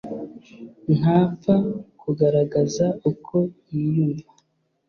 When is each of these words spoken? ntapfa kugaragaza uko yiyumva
ntapfa 0.97 1.55
kugaragaza 2.01 2.85
uko 3.11 3.35
yiyumva 3.73 4.27